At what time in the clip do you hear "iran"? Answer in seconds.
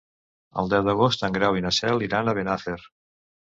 2.09-2.35